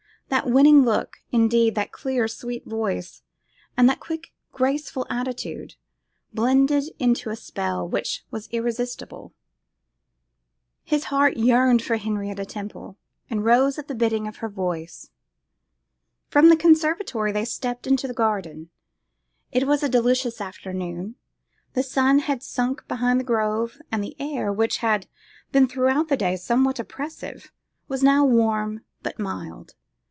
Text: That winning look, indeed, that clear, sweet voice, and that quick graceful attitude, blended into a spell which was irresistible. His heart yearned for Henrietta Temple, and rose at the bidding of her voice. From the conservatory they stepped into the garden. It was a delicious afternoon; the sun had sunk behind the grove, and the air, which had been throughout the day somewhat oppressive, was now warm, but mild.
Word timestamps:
That 0.29 0.49
winning 0.49 0.83
look, 0.83 1.17
indeed, 1.33 1.75
that 1.75 1.91
clear, 1.91 2.25
sweet 2.25 2.65
voice, 2.65 3.21
and 3.75 3.89
that 3.89 3.99
quick 3.99 4.31
graceful 4.53 5.05
attitude, 5.09 5.75
blended 6.33 6.85
into 6.99 7.31
a 7.31 7.35
spell 7.35 7.85
which 7.85 8.23
was 8.31 8.47
irresistible. 8.53 9.33
His 10.85 11.03
heart 11.05 11.35
yearned 11.35 11.81
for 11.81 11.97
Henrietta 11.97 12.45
Temple, 12.45 12.97
and 13.29 13.43
rose 13.43 13.77
at 13.77 13.89
the 13.89 13.93
bidding 13.93 14.25
of 14.25 14.37
her 14.37 14.47
voice. 14.47 15.09
From 16.29 16.47
the 16.47 16.55
conservatory 16.55 17.33
they 17.33 17.43
stepped 17.43 17.85
into 17.85 18.07
the 18.07 18.13
garden. 18.13 18.69
It 19.51 19.67
was 19.67 19.83
a 19.83 19.89
delicious 19.89 20.39
afternoon; 20.39 21.15
the 21.73 21.83
sun 21.83 22.19
had 22.19 22.41
sunk 22.41 22.87
behind 22.87 23.19
the 23.19 23.25
grove, 23.25 23.79
and 23.91 24.01
the 24.01 24.15
air, 24.17 24.49
which 24.51 24.77
had 24.77 25.07
been 25.51 25.67
throughout 25.67 26.07
the 26.07 26.15
day 26.15 26.37
somewhat 26.37 26.79
oppressive, 26.79 27.51
was 27.89 28.01
now 28.01 28.23
warm, 28.23 28.85
but 29.03 29.19
mild. 29.19 29.75